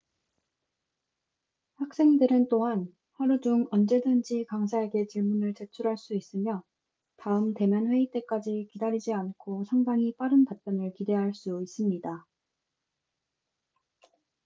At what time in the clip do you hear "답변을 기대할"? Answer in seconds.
10.45-11.35